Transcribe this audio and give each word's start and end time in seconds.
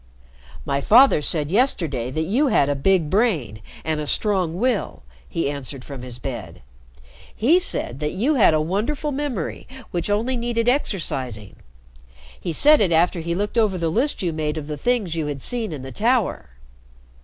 "My 0.65 0.81
father 0.81 1.21
said 1.21 1.51
yesterday 1.51 2.09
that 2.09 2.23
you 2.23 2.47
had 2.47 2.69
a 2.69 2.75
big 2.75 3.07
brain 3.11 3.61
and 3.85 3.99
a 3.99 4.07
strong 4.07 4.55
will," 4.57 5.03
he 5.29 5.47
answered 5.47 5.85
from 5.85 6.01
his 6.01 6.17
bed. 6.17 6.63
"He 7.35 7.59
said 7.59 7.99
that 7.99 8.13
you 8.13 8.33
had 8.33 8.55
a 8.55 8.61
wonderful 8.61 9.11
memory 9.11 9.67
which 9.91 10.09
only 10.09 10.35
needed 10.37 10.67
exercising. 10.67 11.55
He 12.39 12.51
said 12.51 12.81
it 12.81 12.91
after 12.91 13.19
he 13.19 13.35
looked 13.35 13.59
over 13.59 13.77
the 13.77 13.91
list 13.91 14.23
you 14.23 14.33
made 14.33 14.57
of 14.57 14.65
the 14.65 14.75
things 14.75 15.13
you 15.15 15.27
had 15.27 15.39
seen 15.43 15.71
in 15.71 15.83
the 15.83 15.91
Tower." 15.91 16.49